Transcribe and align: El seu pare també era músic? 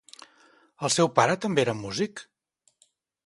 El 0.87 0.91
seu 0.95 1.11
pare 1.19 1.37
també 1.45 1.63
era 1.65 1.77
músic? 1.83 2.25